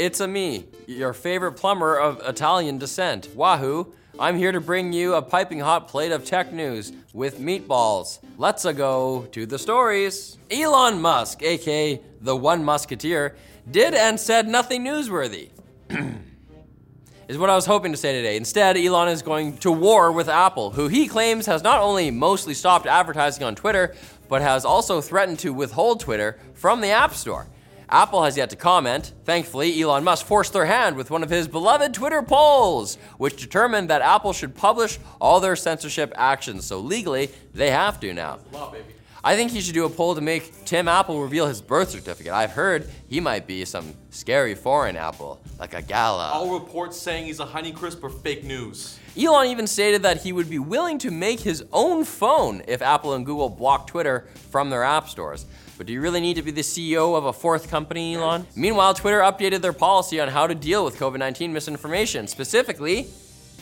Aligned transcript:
It's 0.00 0.20
a 0.20 0.26
me, 0.26 0.64
your 0.86 1.12
favorite 1.12 1.52
plumber 1.52 1.94
of 1.94 2.22
Italian 2.26 2.78
descent. 2.78 3.28
Wahoo! 3.34 3.92
I'm 4.18 4.38
here 4.38 4.50
to 4.50 4.58
bring 4.58 4.94
you 4.94 5.12
a 5.12 5.20
piping 5.20 5.60
hot 5.60 5.88
plate 5.88 6.10
of 6.10 6.24
tech 6.24 6.54
news 6.54 6.90
with 7.12 7.38
meatballs. 7.38 8.18
Let's 8.38 8.64
go 8.64 9.28
to 9.32 9.44
the 9.44 9.58
stories. 9.58 10.38
Elon 10.50 11.02
Musk, 11.02 11.42
aka 11.42 12.00
the 12.22 12.34
One 12.34 12.64
Musketeer, 12.64 13.36
did 13.70 13.92
and 13.92 14.18
said 14.18 14.48
nothing 14.48 14.86
newsworthy. 14.86 15.50
is 17.28 17.36
what 17.36 17.50
I 17.50 17.54
was 17.54 17.66
hoping 17.66 17.92
to 17.92 17.98
say 17.98 18.14
today. 18.14 18.38
Instead, 18.38 18.78
Elon 18.78 19.08
is 19.08 19.20
going 19.20 19.58
to 19.58 19.70
war 19.70 20.12
with 20.12 20.30
Apple, 20.30 20.70
who 20.70 20.88
he 20.88 21.08
claims 21.08 21.44
has 21.44 21.62
not 21.62 21.78
only 21.78 22.10
mostly 22.10 22.54
stopped 22.54 22.86
advertising 22.86 23.44
on 23.44 23.54
Twitter, 23.54 23.94
but 24.30 24.40
has 24.40 24.64
also 24.64 25.02
threatened 25.02 25.40
to 25.40 25.52
withhold 25.52 26.00
Twitter 26.00 26.38
from 26.54 26.80
the 26.80 26.88
App 26.88 27.12
Store. 27.12 27.48
Apple 27.90 28.22
has 28.22 28.36
yet 28.36 28.50
to 28.50 28.56
comment. 28.56 29.12
Thankfully, 29.24 29.80
Elon 29.82 30.04
Musk 30.04 30.24
forced 30.24 30.52
their 30.52 30.66
hand 30.66 30.96
with 30.96 31.10
one 31.10 31.22
of 31.22 31.30
his 31.30 31.48
beloved 31.48 31.92
Twitter 31.92 32.22
polls, 32.22 32.96
which 33.18 33.40
determined 33.40 33.90
that 33.90 34.00
Apple 34.00 34.32
should 34.32 34.54
publish 34.54 34.98
all 35.20 35.40
their 35.40 35.56
censorship 35.56 36.12
actions. 36.16 36.64
So 36.64 36.78
legally, 36.78 37.30
they 37.52 37.70
have 37.70 37.98
to 38.00 38.14
now. 38.14 38.38
Baby. 38.72 38.99
I 39.22 39.36
think 39.36 39.50
he 39.50 39.60
should 39.60 39.74
do 39.74 39.84
a 39.84 39.90
poll 39.90 40.14
to 40.14 40.22
make 40.22 40.64
Tim 40.64 40.88
Apple 40.88 41.20
reveal 41.20 41.46
his 41.46 41.60
birth 41.60 41.90
certificate. 41.90 42.32
I've 42.32 42.52
heard 42.52 42.88
he 43.08 43.20
might 43.20 43.46
be 43.46 43.66
some 43.66 43.94
scary 44.08 44.54
foreign 44.54 44.96
Apple, 44.96 45.38
like 45.58 45.74
a 45.74 45.82
gala. 45.82 46.30
All 46.30 46.58
reports 46.58 46.96
saying 46.96 47.26
he's 47.26 47.38
a 47.38 47.44
Honeycrisp 47.44 48.02
are 48.02 48.08
fake 48.08 48.44
news. 48.44 48.98
Elon 49.20 49.48
even 49.48 49.66
stated 49.66 50.02
that 50.04 50.22
he 50.22 50.32
would 50.32 50.48
be 50.48 50.58
willing 50.58 50.98
to 51.00 51.10
make 51.10 51.40
his 51.40 51.62
own 51.72 52.04
phone 52.04 52.62
if 52.66 52.80
Apple 52.80 53.12
and 53.12 53.26
Google 53.26 53.50
block 53.50 53.86
Twitter 53.86 54.26
from 54.50 54.70
their 54.70 54.84
app 54.84 55.08
stores. 55.08 55.44
But 55.76 55.86
do 55.86 55.92
you 55.92 56.00
really 56.00 56.20
need 56.20 56.34
to 56.34 56.42
be 56.42 56.50
the 56.50 56.62
CEO 56.62 57.16
of 57.16 57.26
a 57.26 57.32
fourth 57.32 57.70
company, 57.70 58.14
Elon? 58.14 58.46
Meanwhile, 58.56 58.94
Twitter 58.94 59.20
updated 59.20 59.60
their 59.60 59.72
policy 59.74 60.18
on 60.20 60.28
how 60.28 60.46
to 60.46 60.54
deal 60.54 60.82
with 60.84 60.96
COVID 60.96 61.18
19 61.18 61.52
misinformation. 61.52 62.26
Specifically, 62.26 63.08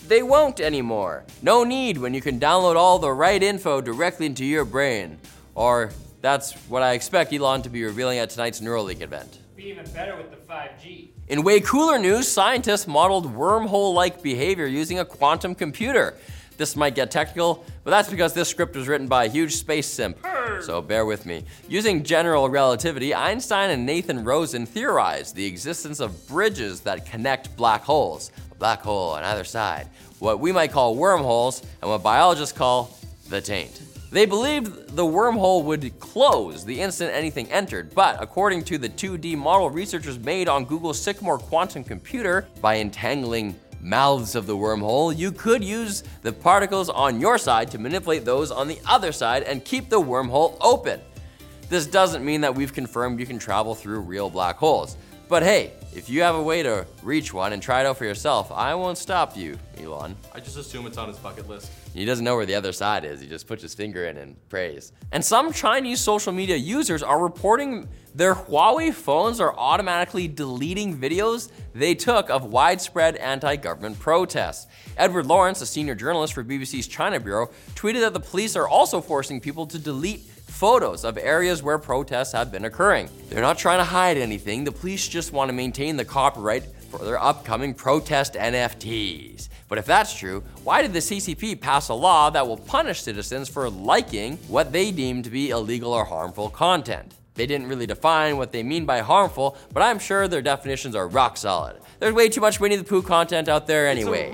they 0.06 0.22
won't 0.22 0.60
anymore. 0.60 1.24
No 1.42 1.64
need 1.64 1.98
when 1.98 2.14
you 2.14 2.20
can 2.20 2.38
download 2.38 2.76
all 2.76 2.98
the 2.98 3.12
right 3.12 3.42
info 3.42 3.80
directly 3.80 4.26
into 4.26 4.44
your 4.44 4.64
brain. 4.64 5.18
Or 5.58 5.90
that's 6.20 6.52
what 6.68 6.84
I 6.84 6.92
expect 6.92 7.32
Elon 7.32 7.62
to 7.62 7.68
be 7.68 7.82
revealing 7.82 8.20
at 8.20 8.30
tonight's 8.30 8.60
Neuralink 8.60 9.00
event. 9.00 9.40
Be 9.56 9.64
even 9.64 9.90
better 9.90 10.16
with 10.16 10.30
the 10.30 10.36
5G. 10.36 11.08
In 11.26 11.42
way 11.42 11.58
cooler 11.58 11.98
news, 11.98 12.28
scientists 12.28 12.86
modeled 12.86 13.34
wormhole 13.34 13.92
like 13.92 14.22
behavior 14.22 14.66
using 14.66 15.00
a 15.00 15.04
quantum 15.04 15.56
computer. 15.56 16.16
This 16.58 16.76
might 16.76 16.94
get 16.94 17.10
technical, 17.10 17.64
but 17.82 17.90
that's 17.90 18.08
because 18.08 18.34
this 18.34 18.48
script 18.48 18.76
was 18.76 18.86
written 18.86 19.08
by 19.08 19.24
a 19.24 19.28
huge 19.28 19.56
space 19.56 19.88
simp. 19.88 20.18
So 20.62 20.80
bear 20.80 21.04
with 21.04 21.26
me. 21.26 21.42
Using 21.68 22.04
general 22.04 22.48
relativity, 22.48 23.12
Einstein 23.12 23.70
and 23.70 23.84
Nathan 23.84 24.22
Rosen 24.22 24.64
theorized 24.64 25.34
the 25.34 25.46
existence 25.46 25.98
of 25.98 26.28
bridges 26.28 26.82
that 26.82 27.04
connect 27.04 27.56
black 27.56 27.82
holes, 27.82 28.30
a 28.52 28.54
black 28.54 28.82
hole 28.82 29.10
on 29.10 29.24
either 29.24 29.42
side, 29.42 29.88
what 30.20 30.38
we 30.38 30.52
might 30.52 30.70
call 30.70 30.94
wormholes, 30.94 31.64
and 31.82 31.90
what 31.90 32.04
biologists 32.04 32.56
call 32.56 32.96
the 33.28 33.40
taint. 33.40 33.82
They 34.10 34.24
believed 34.24 34.96
the 34.96 35.04
wormhole 35.04 35.64
would 35.64 35.98
close 35.98 36.64
the 36.64 36.80
instant 36.80 37.12
anything 37.12 37.50
entered, 37.52 37.94
but 37.94 38.16
according 38.22 38.64
to 38.64 38.78
the 38.78 38.88
2D 38.88 39.36
model 39.36 39.68
researchers 39.68 40.18
made 40.18 40.48
on 40.48 40.64
Google's 40.64 41.00
Sycamore 41.00 41.38
quantum 41.38 41.84
computer, 41.84 42.46
by 42.62 42.76
entangling 42.76 43.54
mouths 43.82 44.34
of 44.34 44.46
the 44.46 44.56
wormhole, 44.56 45.16
you 45.16 45.30
could 45.30 45.62
use 45.62 46.04
the 46.22 46.32
particles 46.32 46.88
on 46.88 47.20
your 47.20 47.36
side 47.36 47.70
to 47.70 47.78
manipulate 47.78 48.24
those 48.24 48.50
on 48.50 48.66
the 48.66 48.78
other 48.86 49.12
side 49.12 49.42
and 49.42 49.62
keep 49.62 49.90
the 49.90 50.00
wormhole 50.00 50.56
open. 50.62 51.00
This 51.68 51.86
doesn't 51.86 52.24
mean 52.24 52.40
that 52.40 52.54
we've 52.54 52.72
confirmed 52.72 53.20
you 53.20 53.26
can 53.26 53.38
travel 53.38 53.74
through 53.74 54.00
real 54.00 54.30
black 54.30 54.56
holes. 54.56 54.96
But 55.28 55.42
hey, 55.42 55.72
if 55.98 56.08
you 56.08 56.22
have 56.22 56.36
a 56.36 56.42
way 56.42 56.62
to 56.62 56.86
reach 57.02 57.34
one 57.34 57.52
and 57.52 57.60
try 57.60 57.80
it 57.80 57.86
out 57.86 57.98
for 57.98 58.04
yourself, 58.04 58.52
I 58.52 58.72
won't 58.76 58.96
stop 58.96 59.36
you, 59.36 59.58
Elon. 59.76 60.14
I 60.32 60.38
just 60.38 60.56
assume 60.56 60.86
it's 60.86 60.96
on 60.96 61.08
his 61.08 61.18
bucket 61.18 61.48
list. 61.48 61.72
He 61.92 62.04
doesn't 62.04 62.24
know 62.24 62.36
where 62.36 62.46
the 62.46 62.54
other 62.54 62.70
side 62.70 63.04
is. 63.04 63.20
He 63.20 63.26
just 63.26 63.48
puts 63.48 63.62
his 63.62 63.74
finger 63.74 64.06
in 64.06 64.16
and 64.16 64.36
prays. 64.48 64.92
And 65.10 65.24
some 65.24 65.52
Chinese 65.52 65.98
social 65.98 66.32
media 66.32 66.54
users 66.54 67.02
are 67.02 67.20
reporting 67.20 67.88
their 68.14 68.34
Huawei 68.34 68.94
phones 68.94 69.40
are 69.40 69.52
automatically 69.58 70.28
deleting 70.28 70.96
videos 70.96 71.50
they 71.74 71.94
took 71.96 72.30
of 72.30 72.44
widespread 72.44 73.16
anti 73.16 73.56
government 73.56 73.98
protests. 73.98 74.68
Edward 74.96 75.26
Lawrence, 75.26 75.60
a 75.62 75.66
senior 75.66 75.96
journalist 75.96 76.32
for 76.32 76.44
BBC's 76.44 76.86
China 76.86 77.18
Bureau, 77.18 77.50
tweeted 77.74 78.00
that 78.00 78.12
the 78.12 78.20
police 78.20 78.54
are 78.54 78.68
also 78.68 79.00
forcing 79.00 79.40
people 79.40 79.66
to 79.66 79.78
delete 79.78 80.22
photos 80.48 81.04
of 81.04 81.16
areas 81.18 81.62
where 81.62 81.78
protests 81.78 82.32
have 82.32 82.50
been 82.50 82.64
occurring. 82.64 83.08
They're 83.28 83.42
not 83.42 83.58
trying 83.58 83.78
to 83.78 83.84
hide 83.84 84.16
anything, 84.16 84.64
the 84.64 84.72
police 84.72 85.06
just 85.06 85.32
want 85.32 85.48
to 85.48 85.52
maintain 85.52 85.96
the 85.96 86.04
copyright 86.04 86.64
for 86.90 87.04
their 87.04 87.22
upcoming 87.22 87.74
protest 87.74 88.34
NFTs. 88.34 89.48
But 89.68 89.78
if 89.78 89.84
that's 89.86 90.18
true, 90.18 90.42
why 90.64 90.82
did 90.82 90.92
the 90.92 91.00
CCP 91.00 91.60
pass 91.60 91.90
a 91.90 91.94
law 91.94 92.30
that 92.30 92.46
will 92.46 92.56
punish 92.56 93.02
citizens 93.02 93.48
for 93.48 93.68
liking 93.68 94.38
what 94.48 94.72
they 94.72 94.90
deem 94.90 95.22
to 95.22 95.30
be 95.30 95.50
illegal 95.50 95.92
or 95.92 96.04
harmful 96.04 96.48
content? 96.48 97.14
They 97.34 97.46
didn't 97.46 97.68
really 97.68 97.86
define 97.86 98.36
what 98.36 98.50
they 98.50 98.64
mean 98.64 98.84
by 98.84 98.98
harmful, 98.98 99.56
but 99.72 99.82
I'm 99.82 100.00
sure 100.00 100.26
their 100.26 100.42
definitions 100.42 100.96
are 100.96 101.06
rock 101.06 101.36
solid. 101.36 101.76
There's 102.00 102.14
way 102.14 102.28
too 102.28 102.40
much 102.40 102.58
Winnie 102.58 102.76
the 102.76 102.84
Pooh 102.84 103.02
content 103.02 103.48
out 103.48 103.66
there 103.68 103.86
anyway. 103.86 104.32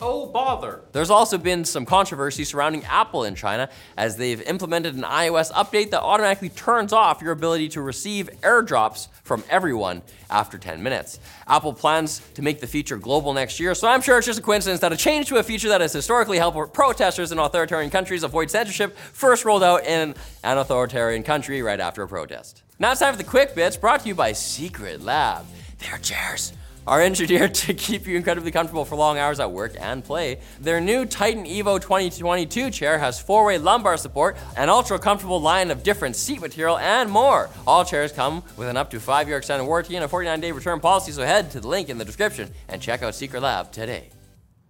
Oh 0.00 0.26
bother. 0.26 0.82
There's 0.92 1.10
also 1.10 1.38
been 1.38 1.64
some 1.64 1.84
controversy 1.84 2.44
surrounding 2.44 2.84
Apple 2.84 3.24
in 3.24 3.34
China 3.34 3.68
as 3.96 4.16
they've 4.16 4.40
implemented 4.42 4.94
an 4.94 5.02
iOS 5.02 5.50
update 5.52 5.90
that 5.90 6.02
automatically 6.02 6.48
turns 6.48 6.92
off 6.92 7.20
your 7.20 7.32
ability 7.32 7.68
to 7.70 7.82
receive 7.82 8.30
airdrops 8.40 9.08
from 9.22 9.44
everyone 9.50 10.02
after 10.30 10.58
10 10.58 10.82
minutes. 10.82 11.20
Apple 11.46 11.72
plans 11.72 12.20
to 12.34 12.42
make 12.42 12.60
the 12.60 12.66
feature 12.66 12.96
global 12.96 13.32
next 13.32 13.60
year, 13.60 13.74
so 13.74 13.88
I'm 13.88 14.00
sure 14.00 14.18
it's 14.18 14.26
just 14.26 14.38
a 14.38 14.42
coincidence 14.42 14.80
that 14.80 14.92
a 14.92 14.96
change 14.96 15.28
to 15.28 15.36
a 15.36 15.42
feature 15.42 15.68
that 15.68 15.80
has 15.80 15.92
historically 15.92 16.38
helped 16.38 16.74
protesters 16.74 17.32
in 17.32 17.38
authoritarian 17.38 17.90
countries 17.90 18.22
avoid 18.22 18.50
censorship 18.50 18.96
first 18.96 19.44
rolled 19.44 19.62
out 19.62 19.84
in 19.84 20.14
an 20.44 20.58
authoritarian 20.58 21.22
country 21.22 21.62
right 21.62 21.80
after 21.80 22.02
a 22.02 22.08
protest. 22.08 22.62
Now 22.78 22.92
it's 22.92 23.00
time 23.00 23.14
for 23.14 23.18
the 23.18 23.24
quick 23.24 23.54
bits 23.54 23.76
brought 23.76 24.00
to 24.00 24.08
you 24.08 24.14
by 24.14 24.32
Secret 24.32 25.02
Lab. 25.02 25.46
Their 25.78 25.98
chairs 25.98 26.52
are 26.86 27.00
engineered 27.00 27.54
to 27.66 27.74
keep 27.74 28.06
you 28.06 28.16
incredibly 28.16 28.50
comfortable 28.50 28.84
for 28.84 28.96
long 28.96 29.18
hours 29.18 29.40
at 29.40 29.50
work 29.50 29.74
and 29.80 30.04
play. 30.04 30.40
Their 30.60 30.80
new 30.80 31.06
Titan 31.06 31.44
Evo 31.44 31.80
2022 31.80 32.70
chair 32.70 32.98
has 32.98 33.20
four 33.20 33.44
way 33.44 33.58
lumbar 33.58 33.96
support, 33.96 34.36
an 34.56 34.68
ultra 34.68 34.98
comfortable 34.98 35.40
line 35.40 35.70
of 35.70 35.82
different 35.82 36.16
seat 36.16 36.40
material, 36.40 36.78
and 36.78 37.10
more. 37.10 37.50
All 37.66 37.84
chairs 37.84 38.12
come 38.12 38.42
with 38.56 38.68
an 38.68 38.76
up 38.76 38.90
to 38.90 39.00
five 39.00 39.28
year 39.28 39.38
extended 39.38 39.64
warranty 39.64 39.96
and 39.96 40.04
a 40.04 40.08
49 40.08 40.40
day 40.40 40.52
return 40.52 40.80
policy, 40.80 41.12
so 41.12 41.24
head 41.24 41.50
to 41.52 41.60
the 41.60 41.68
link 41.68 41.88
in 41.88 41.98
the 41.98 42.04
description 42.04 42.50
and 42.68 42.80
check 42.82 43.02
out 43.02 43.14
Secret 43.14 43.42
Lab 43.42 43.72
today. 43.72 44.10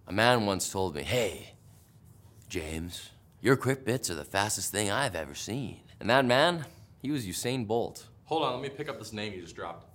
A 0.07 0.13
man 0.13 0.45
once 0.45 0.69
told 0.69 0.95
me, 0.95 1.03
Hey, 1.03 1.53
James, 2.49 3.09
your 3.41 3.55
quick 3.55 3.85
bits 3.85 4.09
are 4.09 4.15
the 4.15 4.23
fastest 4.25 4.71
thing 4.71 4.91
I've 4.91 5.15
ever 5.15 5.35
seen. 5.35 5.79
And 5.99 6.09
that 6.09 6.25
man, 6.25 6.65
he 7.01 7.11
was 7.11 7.25
Usain 7.25 7.65
Bolt. 7.65 8.07
Hold 8.25 8.43
on, 8.43 8.53
let 8.53 8.61
me 8.61 8.69
pick 8.69 8.89
up 8.89 8.99
this 8.99 9.13
name 9.13 9.33
you 9.33 9.41
just 9.41 9.55
dropped. 9.55 9.92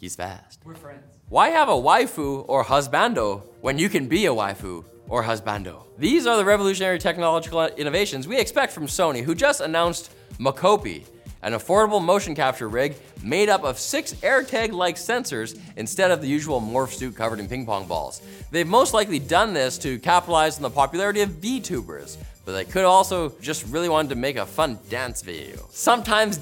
He's 0.00 0.16
fast. 0.16 0.60
We're 0.64 0.74
friends. 0.74 1.04
Why 1.28 1.50
have 1.50 1.68
a 1.68 1.72
waifu 1.72 2.46
or 2.48 2.64
husbando 2.64 3.42
when 3.60 3.78
you 3.78 3.90
can 3.90 4.08
be 4.08 4.24
a 4.24 4.30
waifu 4.30 4.82
or 5.10 5.22
husbando? 5.22 5.84
These 5.98 6.26
are 6.26 6.38
the 6.38 6.44
revolutionary 6.44 6.98
technological 6.98 7.66
innovations 7.66 8.26
we 8.26 8.38
expect 8.38 8.72
from 8.72 8.86
Sony, 8.86 9.22
who 9.22 9.34
just 9.34 9.60
announced 9.60 10.10
Mocopi, 10.38 11.04
an 11.42 11.52
affordable 11.52 12.02
motion 12.02 12.34
capture 12.34 12.66
rig 12.66 12.96
made 13.22 13.50
up 13.50 13.62
of 13.62 13.78
six 13.78 14.14
AirTag 14.14 14.72
like 14.72 14.96
sensors 14.96 15.60
instead 15.76 16.10
of 16.10 16.22
the 16.22 16.28
usual 16.28 16.62
morph 16.62 16.94
suit 16.94 17.14
covered 17.14 17.38
in 17.38 17.46
ping 17.46 17.66
pong 17.66 17.86
balls. 17.86 18.22
They've 18.50 18.66
most 18.66 18.94
likely 18.94 19.18
done 19.18 19.52
this 19.52 19.76
to 19.78 19.98
capitalize 19.98 20.56
on 20.56 20.62
the 20.62 20.70
popularity 20.70 21.20
of 21.20 21.28
VTubers, 21.28 22.16
but 22.46 22.52
they 22.52 22.64
could 22.64 22.86
also 22.86 23.34
just 23.42 23.66
really 23.66 23.90
wanted 23.90 24.08
to 24.08 24.14
make 24.14 24.36
a 24.36 24.46
fun 24.46 24.78
dance 24.88 25.20
video. 25.20 25.66
Sometimes 25.68 26.40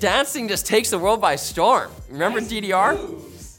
dancing 0.00 0.48
just 0.48 0.66
takes 0.66 0.90
the 0.90 0.98
world 0.98 1.20
by 1.20 1.36
storm. 1.36 1.90
Remember 2.08 2.40
DDR? 2.40 2.98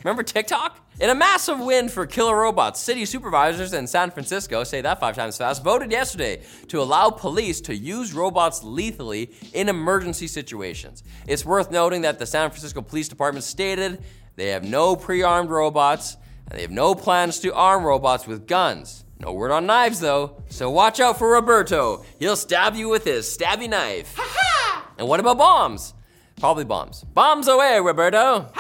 Remember 0.04 0.24
TikTok? 0.24 0.80
In 1.00 1.10
a 1.10 1.16
massive 1.16 1.60
win 1.60 1.88
for 1.88 2.06
killer 2.06 2.36
robots, 2.36 2.80
city 2.80 3.06
supervisors 3.06 3.74
in 3.74 3.88
San 3.88 4.12
Francisco, 4.12 4.64
say 4.64 4.82
that 4.82 5.00
five 5.00 5.16
times 5.16 5.38
fast, 5.38 5.64
voted 5.64 5.92
yesterday 5.92 6.42
to 6.68 6.82
allow 6.82 7.10
police 7.10 7.62
to 7.62 7.76
use 7.76 8.14
robots 8.14 8.64
lethally 8.64 9.32
in 9.54 9.70
emergency 9.70 10.28
situations. 10.28 11.04
It's 11.28 11.46
worth 11.46 11.72
noting 11.72 12.02
that 12.02 12.20
the 12.20 12.26
San 12.26 12.50
Francisco 12.50 12.82
Police 12.82 13.08
Department 13.08 13.44
stated 13.44 14.04
they 14.36 14.50
have 14.50 14.64
no 14.64 14.96
pre 14.96 15.24
armed 15.24 15.50
robots 15.50 16.18
and 16.50 16.58
they 16.58 16.62
have 16.64 16.72
no 16.72 16.94
plans 16.94 17.40
to 17.40 17.54
arm 17.54 17.84
robots 17.84 18.28
with 18.28 18.48
guns. 18.48 19.06
No 19.20 19.34
word 19.34 19.52
on 19.52 19.66
knives 19.68 20.00
though, 20.00 20.42
so 20.50 20.70
watch 20.70 21.00
out 21.00 21.18
for 21.18 21.32
Roberto. 21.32 22.04
He'll 22.20 22.36
stab 22.36 22.76
you 22.76 22.90
with 22.90 23.06
his 23.06 23.26
stabby 23.26 23.70
knife. 23.70 24.20
and 24.98 25.08
what 25.08 25.20
about 25.20 25.38
bombs? 25.38 25.94
Probably 26.42 26.64
bombs. 26.64 27.04
Bombs 27.14 27.48
away, 27.48 27.80
Roberto! 27.80 28.52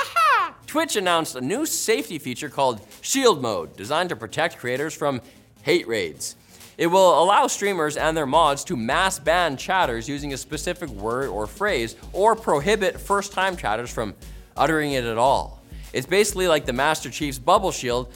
Twitch 0.67 0.95
announced 0.95 1.35
a 1.35 1.41
new 1.41 1.65
safety 1.65 2.19
feature 2.19 2.47
called 2.47 2.79
Shield 3.01 3.41
Mode, 3.41 3.75
designed 3.75 4.09
to 4.09 4.15
protect 4.15 4.59
creators 4.59 4.93
from 4.93 5.19
hate 5.63 5.87
raids. 5.87 6.35
It 6.77 6.85
will 6.85 7.23
allow 7.23 7.47
streamers 7.47 7.97
and 7.97 8.15
their 8.15 8.27
mods 8.27 8.63
to 8.65 8.75
mass 8.75 9.17
ban 9.17 9.57
chatters 9.57 10.07
using 10.07 10.31
a 10.31 10.37
specific 10.37 10.89
word 10.89 11.29
or 11.29 11.47
phrase, 11.47 11.95
or 12.13 12.35
prohibit 12.35 12.99
first 13.01 13.33
time 13.33 13.57
chatters 13.57 13.91
from 13.91 14.13
uttering 14.55 14.91
it 14.91 15.03
at 15.03 15.17
all. 15.17 15.59
It's 15.91 16.05
basically 16.05 16.47
like 16.47 16.67
the 16.67 16.73
Master 16.73 17.09
Chief's 17.09 17.39
bubble 17.39 17.71
shield, 17.71 18.13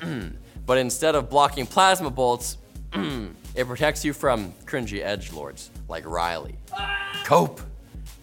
but 0.64 0.78
instead 0.78 1.14
of 1.14 1.28
blocking 1.28 1.66
plasma 1.66 2.08
bolts, 2.08 2.56
it 2.94 3.66
protects 3.66 4.06
you 4.06 4.14
from 4.14 4.54
cringy 4.64 5.02
edge 5.02 5.34
lords 5.34 5.70
like 5.86 6.06
Riley. 6.06 6.56
Ah! 6.72 7.22
Cope 7.26 7.60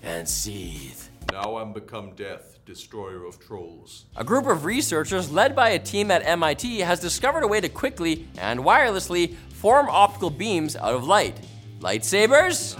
and 0.03 0.27
seethe. 0.27 1.01
Now 1.31 1.57
I'm 1.57 1.73
become 1.73 2.11
death, 2.15 2.59
destroyer 2.65 3.25
of 3.25 3.39
trolls. 3.39 4.05
A 4.15 4.23
group 4.23 4.45
of 4.45 4.65
researchers 4.65 5.31
led 5.31 5.55
by 5.55 5.69
a 5.69 5.79
team 5.79 6.11
at 6.11 6.23
MIT 6.25 6.79
has 6.79 6.99
discovered 6.99 7.43
a 7.43 7.47
way 7.47 7.59
to 7.61 7.69
quickly 7.69 8.27
and 8.37 8.59
wirelessly 8.59 9.35
form 9.53 9.87
optical 9.89 10.29
beams 10.29 10.75
out 10.75 10.93
of 10.93 11.05
light. 11.05 11.39
Lightsabers? 11.79 12.77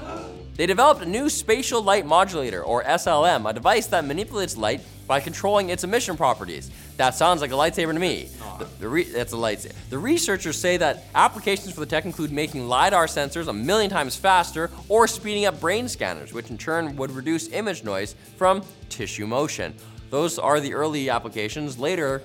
They 0.55 0.67
developed 0.67 1.01
a 1.01 1.05
new 1.07 1.29
spatial 1.29 1.81
light 1.81 2.05
modulator, 2.05 2.63
or 2.63 2.83
SLM, 2.83 3.49
a 3.49 3.53
device 3.53 3.87
that 3.87 4.05
manipulates 4.05 4.55
light 4.55 4.81
by 5.07 5.19
controlling 5.19 5.69
its 5.69 5.83
emission 5.83 6.15
properties. 6.15 6.69
That 6.97 7.15
sounds 7.15 7.41
like 7.41 7.51
a 7.51 7.55
lightsaber 7.55 7.91
to 7.91 7.99
me. 7.99 8.29
The, 8.59 8.65
the 8.79 8.87
re- 8.87 9.03
that's 9.03 9.33
a 9.33 9.35
lightsaber. 9.35 9.73
The 9.89 9.97
researchers 9.97 10.57
say 10.57 10.77
that 10.77 11.05
applications 11.15 11.73
for 11.73 11.79
the 11.79 11.87
tech 11.87 12.05
include 12.05 12.31
making 12.31 12.67
LiDAR 12.67 13.07
sensors 13.07 13.47
a 13.47 13.53
million 13.53 13.89
times 13.89 14.15
faster 14.15 14.69
or 14.89 15.07
speeding 15.07 15.45
up 15.45 15.59
brain 15.59 15.87
scanners, 15.87 16.33
which 16.33 16.51
in 16.51 16.57
turn 16.59 16.95
would 16.97 17.11
reduce 17.11 17.47
image 17.49 17.83
noise 17.83 18.15
from 18.37 18.63
tissue 18.89 19.25
motion. 19.25 19.73
Those 20.11 20.37
are 20.37 20.59
the 20.59 20.75
early 20.75 21.09
applications. 21.09 21.79
Later, 21.79 22.21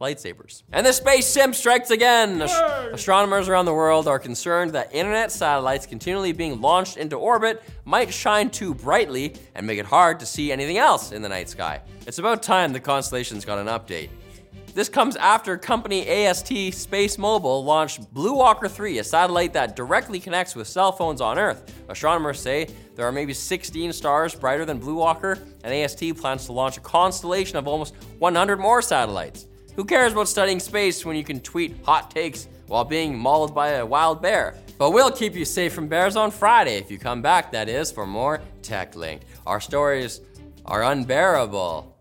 lightsabers. 0.00 0.62
And 0.72 0.84
the 0.84 0.92
space 0.92 1.26
sim 1.26 1.54
strikes 1.54 1.90
again! 1.90 2.42
Ast- 2.42 2.92
astronomers 2.92 3.48
around 3.48 3.64
the 3.64 3.74
world 3.74 4.06
are 4.06 4.18
concerned 4.18 4.72
that 4.72 4.94
internet 4.94 5.32
satellites 5.32 5.86
continually 5.86 6.32
being 6.32 6.60
launched 6.60 6.96
into 6.96 7.16
orbit 7.16 7.62
might 7.84 8.12
shine 8.12 8.50
too 8.50 8.74
brightly 8.74 9.34
and 9.54 9.66
make 9.66 9.78
it 9.78 9.86
hard 9.86 10.20
to 10.20 10.26
see 10.26 10.52
anything 10.52 10.78
else 10.78 11.12
in 11.12 11.22
the 11.22 11.28
night 11.28 11.48
sky. 11.48 11.80
It's 12.06 12.18
about 12.18 12.42
time 12.42 12.72
the 12.72 12.80
constellations 12.80 13.44
got 13.44 13.58
an 13.58 13.66
update. 13.66 14.10
This 14.76 14.90
comes 14.90 15.16
after 15.16 15.56
company 15.56 16.06
AST 16.06 16.74
Space 16.74 17.16
Mobile 17.16 17.64
launched 17.64 18.12
Blue 18.12 18.34
Walker 18.34 18.68
3, 18.68 18.98
a 18.98 19.04
satellite 19.04 19.54
that 19.54 19.74
directly 19.74 20.20
connects 20.20 20.54
with 20.54 20.68
cell 20.68 20.92
phones 20.92 21.22
on 21.22 21.38
Earth. 21.38 21.72
Astronomers 21.88 22.38
say 22.38 22.68
there 22.94 23.06
are 23.06 23.12
maybe 23.12 23.32
16 23.32 23.94
stars 23.94 24.34
brighter 24.34 24.66
than 24.66 24.78
Blue 24.78 24.96
Walker, 24.96 25.38
and 25.64 25.72
AST 25.72 26.14
plans 26.18 26.44
to 26.44 26.52
launch 26.52 26.76
a 26.76 26.80
constellation 26.80 27.56
of 27.56 27.66
almost 27.66 27.94
100 28.18 28.60
more 28.60 28.82
satellites. 28.82 29.46
Who 29.76 29.84
cares 29.84 30.12
about 30.12 30.26
studying 30.26 30.58
space 30.58 31.04
when 31.04 31.16
you 31.16 31.24
can 31.24 31.38
tweet 31.40 31.76
hot 31.84 32.10
takes 32.10 32.48
while 32.66 32.84
being 32.84 33.16
mauled 33.16 33.54
by 33.54 33.68
a 33.72 33.84
wild 33.84 34.22
bear? 34.22 34.54
But 34.78 34.92
we'll 34.92 35.10
keep 35.10 35.34
you 35.34 35.44
safe 35.44 35.74
from 35.74 35.86
bears 35.86 36.16
on 36.16 36.30
Friday 36.30 36.78
if 36.78 36.90
you 36.90 36.98
come 36.98 37.20
back, 37.20 37.52
that 37.52 37.68
is, 37.68 37.92
for 37.92 38.06
more 38.06 38.40
Tech 38.62 38.96
Linked. 38.96 39.26
Our 39.46 39.60
stories 39.60 40.22
are 40.64 40.82
unbearable. 40.82 41.94